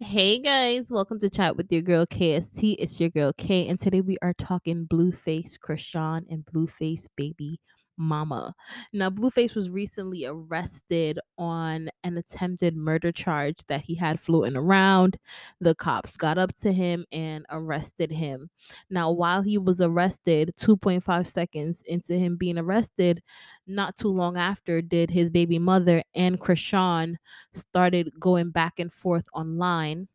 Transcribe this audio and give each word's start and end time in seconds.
Hey 0.00 0.40
guys, 0.40 0.90
welcome 0.90 1.20
to 1.20 1.30
Chat 1.30 1.56
with 1.56 1.70
your 1.70 1.80
girl 1.80 2.04
KST. 2.04 2.76
It's 2.80 3.00
your 3.00 3.10
girl 3.10 3.32
K, 3.32 3.68
and 3.68 3.78
today 3.78 4.00
we 4.00 4.16
are 4.22 4.34
talking 4.34 4.86
Blueface 4.86 5.56
Chrisean 5.56 6.24
and 6.28 6.44
Blueface 6.44 7.06
Baby 7.16 7.60
Mama. 7.96 8.54
Now, 8.92 9.10
Blueface 9.10 9.54
was 9.54 9.70
recently 9.70 10.24
arrested 10.26 11.18
on 11.38 11.88
an 12.02 12.16
attempted 12.18 12.76
murder 12.76 13.12
charge 13.12 13.56
that 13.68 13.82
he 13.82 13.94
had 13.94 14.20
floating 14.20 14.56
around. 14.56 15.16
The 15.60 15.74
cops 15.74 16.16
got 16.16 16.38
up 16.38 16.54
to 16.56 16.72
him 16.72 17.04
and 17.12 17.44
arrested 17.50 18.10
him. 18.10 18.50
Now, 18.90 19.10
while 19.10 19.42
he 19.42 19.58
was 19.58 19.80
arrested, 19.80 20.52
2.5 20.56 21.26
seconds 21.26 21.82
into 21.86 22.14
him 22.14 22.36
being 22.36 22.58
arrested, 22.58 23.22
not 23.66 23.96
too 23.96 24.08
long 24.08 24.36
after, 24.36 24.82
did 24.82 25.10
his 25.10 25.30
baby 25.30 25.58
mother 25.58 26.02
and 26.14 26.40
Chrisean 26.40 27.16
started 27.52 28.10
going 28.18 28.50
back 28.50 28.78
and 28.78 28.92
forth 28.92 29.26
online. 29.34 30.08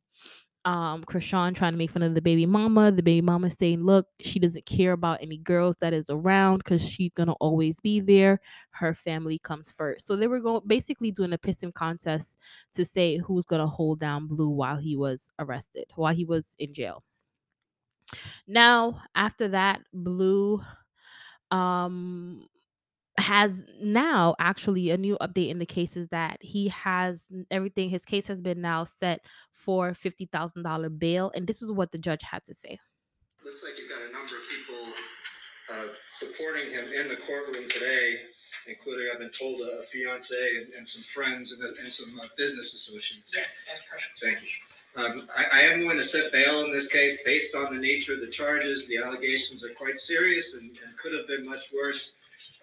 Um, 0.69 1.03
Chrisean 1.03 1.55
trying 1.55 1.71
to 1.73 1.79
make 1.79 1.89
fun 1.89 2.03
of 2.03 2.13
the 2.13 2.21
baby 2.21 2.45
mama, 2.45 2.91
the 2.91 3.01
baby 3.01 3.21
mama 3.21 3.49
saying, 3.49 3.83
Look, 3.83 4.05
she 4.21 4.37
doesn't 4.37 4.67
care 4.67 4.91
about 4.91 5.17
any 5.19 5.37
girls 5.39 5.75
that 5.77 5.93
is 5.93 6.11
around 6.11 6.59
because 6.59 6.87
she's 6.87 7.09
gonna 7.15 7.33
always 7.39 7.81
be 7.81 7.99
there. 7.99 8.39
Her 8.69 8.93
family 8.93 9.39
comes 9.39 9.71
first. 9.71 10.05
So 10.05 10.15
they 10.15 10.27
were 10.27 10.39
going 10.39 10.61
basically 10.67 11.09
doing 11.09 11.33
a 11.33 11.39
pissing 11.39 11.73
contest 11.73 12.37
to 12.75 12.85
say 12.85 13.17
who's 13.17 13.45
gonna 13.45 13.65
hold 13.65 13.99
down 13.99 14.27
Blue 14.27 14.49
while 14.49 14.77
he 14.77 14.95
was 14.95 15.31
arrested, 15.39 15.85
while 15.95 16.13
he 16.13 16.25
was 16.25 16.55
in 16.59 16.71
jail. 16.71 17.03
Now, 18.47 19.01
after 19.15 19.47
that, 19.47 19.81
Blue 19.91 20.61
um 21.49 22.45
has 23.19 23.63
now 23.81 24.35
actually 24.39 24.89
a 24.89 24.97
new 24.97 25.17
update 25.21 25.49
in 25.49 25.59
the 25.59 25.65
case 25.65 25.95
is 25.97 26.07
that 26.09 26.37
he 26.41 26.69
has 26.69 27.25
everything 27.51 27.89
his 27.89 28.05
case 28.05 28.27
has 28.27 28.41
been 28.41 28.61
now 28.61 28.83
set 28.83 29.21
for 29.51 29.91
$50,000 29.91 30.99
bail 30.99 31.31
and 31.35 31.47
this 31.47 31.61
is 31.61 31.71
what 31.71 31.91
the 31.91 31.97
judge 31.97 32.23
had 32.23 32.43
to 32.45 32.53
say. 32.53 32.79
Looks 33.45 33.63
like 33.63 33.79
you've 33.79 33.89
got 33.89 34.01
a 34.01 34.11
number 34.11 34.33
of 34.33 34.41
people 34.49 34.93
uh, 35.71 35.87
supporting 36.09 36.69
him 36.71 36.85
in 36.91 37.07
the 37.07 37.15
courtroom 37.15 37.69
today, 37.69 38.17
including, 38.67 39.07
I've 39.11 39.19
been 39.19 39.29
told, 39.29 39.61
a 39.61 39.83
fiance 39.83 40.35
and, 40.57 40.73
and 40.73 40.87
some 40.87 41.03
friends 41.03 41.53
and, 41.53 41.63
and 41.77 41.93
some 41.93 42.19
uh, 42.19 42.25
business 42.37 42.73
associates. 42.73 43.31
Yes, 43.35 43.63
that's 43.67 43.85
correct. 43.85 44.11
Thank 44.21 44.39
you. 44.41 44.49
Um, 44.95 45.29
I, 45.35 45.59
I 45.59 45.61
am 45.61 45.83
going 45.83 45.97
to 45.97 46.03
set 46.03 46.31
bail 46.31 46.65
in 46.65 46.71
this 46.71 46.87
case 46.87 47.23
based 47.23 47.55
on 47.55 47.73
the 47.73 47.79
nature 47.79 48.13
of 48.13 48.21
the 48.21 48.27
charges. 48.27 48.87
The 48.87 48.97
allegations 48.97 49.63
are 49.63 49.69
quite 49.69 49.99
serious 49.99 50.57
and, 50.57 50.69
and 50.69 50.97
could 50.97 51.13
have 51.13 51.27
been 51.27 51.45
much 51.45 51.71
worse. 51.73 52.13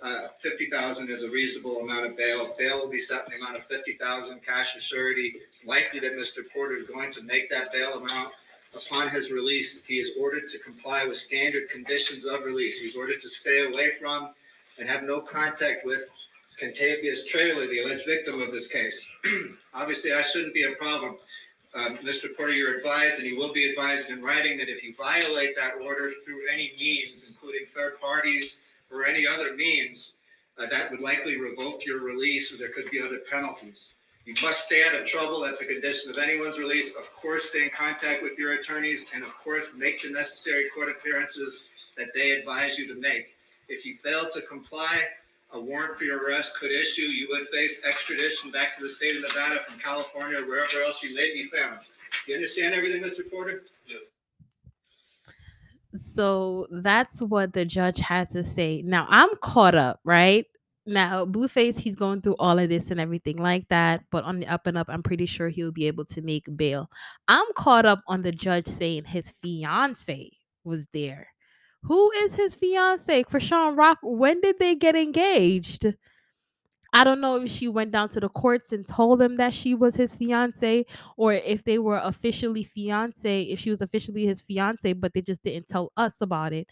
Uh, 0.03 0.29
fifty 0.41 0.69
thousand 0.69 1.09
is 1.09 1.23
a 1.23 1.31
reasonable 1.31 1.81
amount 1.81 2.05
of 2.05 2.17
bail. 2.19 2.55
Bail 2.59 2.81
will 2.81 2.91
be 2.91 2.99
set 2.99 3.25
in 3.25 3.33
the 3.33 3.43
amount 3.43 3.57
of 3.57 3.65
fifty 3.65 3.95
thousand, 3.95 4.45
cash 4.45 4.77
or 4.77 4.81
surety. 4.81 5.35
It's 5.53 5.67
likely 5.67 6.01
that 6.01 6.13
Mr. 6.13 6.41
Porter 6.53 6.77
is 6.77 6.87
going 6.87 7.13
to 7.15 7.23
make 7.23 7.49
that 7.51 7.73
bail 7.73 7.95
amount. 7.95 8.33
Upon 8.75 9.09
his 9.09 9.33
release, 9.33 9.85
he 9.87 9.99
is 9.99 10.17
ordered 10.21 10.47
to 10.49 10.59
comply 10.59 11.07
with 11.07 11.17
standard 11.17 11.71
conditions 11.71 12.27
of 12.27 12.45
release. 12.45 12.79
He's 12.79 12.95
ordered 12.95 13.23
to 13.23 13.29
stay 13.29 13.65
away 13.65 13.93
from 13.99 14.35
and 14.79 14.87
have 14.87 15.03
no 15.03 15.21
contact 15.21 15.87
with 15.87 16.03
Kentabious 16.61 17.27
Traylor, 17.27 17.67
the 17.67 17.83
alleged 17.83 18.05
victim 18.07 18.43
of 18.43 18.53
this 18.53 18.71
case. 18.71 19.09
Obviously, 19.75 20.13
I 20.13 20.21
shouldn't 20.21 20.53
be 20.53 20.65
a 20.65 20.73
problem. 20.73 21.17
Um, 21.75 21.97
Mr. 21.99 22.37
Porter, 22.37 22.53
you're 22.53 22.77
advised, 22.77 23.19
and 23.19 23.29
you 23.29 23.39
will 23.39 23.53
be 23.53 23.69
advised 23.69 24.11
in 24.11 24.23
writing, 24.23 24.59
that 24.59 24.69
if 24.69 24.85
you 24.85 24.95
violate 24.95 25.57
that 25.57 25.75
order 25.83 26.13
through 26.25 26.43
any 26.53 26.73
means, 26.79 27.31
including 27.31 27.67
third 27.67 27.99
parties 28.01 28.61
or 28.97 29.07
any 29.07 29.27
other 29.27 29.55
means, 29.55 30.17
uh, 30.59 30.67
that 30.67 30.91
would 30.91 31.01
likely 31.01 31.39
revoke 31.39 31.85
your 31.85 32.01
release, 32.01 32.53
or 32.53 32.57
there 32.57 32.71
could 32.71 32.91
be 32.91 33.01
other 33.01 33.21
penalties. 33.31 33.95
You 34.25 34.35
must 34.43 34.65
stay 34.65 34.85
out 34.85 34.95
of 34.95 35.05
trouble. 35.05 35.41
That's 35.41 35.63
a 35.63 35.67
condition 35.67 36.11
of 36.11 36.19
anyone's 36.19 36.59
release. 36.59 36.97
Of 36.97 37.13
course, 37.15 37.51
stay 37.51 37.63
in 37.63 37.71
contact 37.71 38.23
with 38.23 38.39
your 38.39 38.55
attorneys, 38.55 39.13
and 39.15 39.23
of 39.23 39.33
course, 39.37 39.75
make 39.77 40.03
the 40.03 40.11
necessary 40.11 40.65
court 40.75 40.89
appearances 40.89 41.93
that 41.97 42.09
they 42.15 42.33
advise 42.33 42.77
you 42.77 42.93
to 42.93 43.01
make. 43.01 43.37
If 43.69 43.85
you 43.85 43.97
fail 43.99 44.29
to 44.31 44.41
comply, 44.43 45.03
a 45.53 45.61
warrant 45.61 45.97
for 45.97 46.05
your 46.05 46.27
arrest 46.27 46.59
could 46.59 46.73
issue. 46.73 47.03
You 47.03 47.29
would 47.31 47.49
face 47.49 47.85
extradition 47.85 48.51
back 48.51 48.77
to 48.77 48.83
the 48.83 48.89
state 48.89 49.15
of 49.17 49.23
Nevada 49.23 49.61
from 49.61 49.79
California, 49.79 50.41
or 50.41 50.49
wherever 50.49 50.83
else 50.83 51.03
you 51.03 51.15
may 51.15 51.33
be 51.33 51.45
found. 51.45 51.79
Do 52.25 52.33
you 52.33 52.37
understand 52.37 52.75
everything, 52.75 53.03
Mr. 53.03 53.31
Porter? 53.31 53.63
So 55.97 56.67
that's 56.71 57.21
what 57.21 57.53
the 57.53 57.65
judge 57.65 57.99
had 57.99 58.31
to 58.31 58.45
say. 58.45 58.83
Now 58.85 59.07
I'm 59.09 59.31
caught 59.43 59.75
up, 59.75 60.01
right? 60.05 60.47
Now 60.87 61.25
Blueface, 61.27 61.79
he's 61.79 61.97
going 61.97 62.23
through 62.23 62.37
all 62.39 62.59
of 62.59 62.69
this 62.69 62.91
and 62.91 63.01
everything 63.01 63.39
like 63.39 63.69
that, 63.69 64.05
but 64.11 64.25
on 64.25 64.39
the 64.39 64.47
up 64.47 64.67
and 64.67 64.79
up, 64.79 64.87
I'm 64.89 65.03
pretty 65.03 65.27
sure 65.27 65.49
he'll 65.49 65.73
be 65.73 65.87
able 65.89 66.05
to 66.07 66.23
make 66.23 66.45
bail. 66.57 66.91
I'm 67.29 67.47
caught 67.57 67.87
up 67.87 68.03
on 68.07 68.23
the 68.23 68.33
judge 68.33 68.69
saying 68.69 69.05
his 69.05 69.33
fiance 69.43 70.31
was 70.65 70.87
there. 70.93 71.29
Who 71.83 72.11
is 72.13 72.35
his 72.35 72.55
fiance? 72.55 73.25
Chrisean 73.25 73.77
Rock. 73.77 73.99
When 74.03 74.41
did 74.41 74.59
they 74.59 74.75
get 74.75 74.97
engaged? 74.97 75.87
I 76.97 77.05
don't 77.05 77.21
know 77.21 77.37
if 77.43 77.51
she 77.51 77.69
went 77.69 77.93
down 77.93 78.09
to 78.11 78.21
the 78.21 78.31
courts 78.31 78.73
and 78.73 78.87
told 78.87 79.19
them 79.19 79.37
that 79.37 79.53
she 79.53 79.75
was 79.75 79.97
his 79.97 80.15
fiance 80.15 80.87
or 81.19 81.35
if 81.35 81.63
they 81.65 81.79
were 81.79 81.99
officially 81.99 82.65
fiance, 82.65 83.43
if 83.43 83.61
she 83.61 83.71
was 83.71 83.83
officially 83.83 84.25
his 84.27 84.41
fiance, 84.41 84.95
but 84.95 85.13
they 85.13 85.21
just 85.21 85.43
didn't 85.43 85.69
tell 85.69 85.93
us 85.99 86.23
about 86.23 86.55
it. 86.55 86.67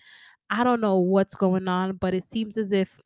I 0.51 0.65
don't 0.65 0.81
know 0.81 0.99
what's 1.01 1.35
going 1.35 1.69
on, 1.69 1.97
but 1.99 2.15
it 2.15 2.25
seems 2.25 2.57
as 2.57 2.73
if 2.73 3.01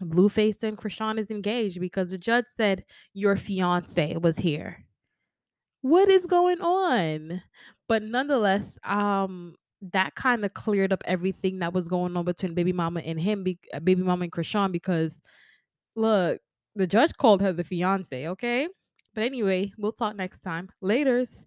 Blueface 0.00 0.62
and 0.62 0.76
Chrisean 0.78 1.18
is 1.18 1.30
engaged 1.30 1.80
because 1.80 2.10
the 2.10 2.18
judge 2.18 2.46
said 2.56 2.84
your 3.14 3.36
fiance 3.36 4.16
was 4.16 4.38
here. 4.38 4.84
What 5.80 6.08
is 6.08 6.26
going 6.26 6.60
on? 6.60 7.42
But 7.88 8.02
nonetheless, 8.02 8.78
um, 8.84 9.56
that 9.92 10.14
kind 10.14 10.44
of 10.44 10.54
cleared 10.54 10.92
up 10.92 11.02
everything 11.06 11.58
that 11.58 11.72
was 11.72 11.88
going 11.88 12.16
on 12.16 12.24
between 12.24 12.54
baby 12.54 12.72
mama 12.72 13.00
and 13.00 13.20
him, 13.20 13.42
be- 13.42 13.58
uh, 13.74 13.80
baby 13.80 14.02
mama 14.02 14.24
and 14.24 14.32
Chrisean, 14.32 14.70
because 14.70 15.20
Look, 15.94 16.40
the 16.74 16.86
judge 16.86 17.12
called 17.16 17.42
her 17.42 17.52
the 17.52 17.64
fiance, 17.64 18.28
okay? 18.28 18.68
But 19.14 19.24
anyway, 19.24 19.72
we'll 19.78 19.92
talk 19.92 20.16
next 20.16 20.40
time. 20.40 20.70
Laters. 20.82 21.44